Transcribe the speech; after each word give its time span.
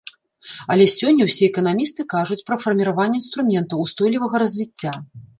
Але 0.75 0.85
сёння 0.99 1.23
ўсе 1.25 1.43
эканамісты 1.51 2.05
кажуць 2.13 2.37
пра 2.47 2.57
фарміраванне 2.63 3.19
інструментаў 3.19 3.83
устойлівага 3.85 4.35
развіцця. 4.45 4.93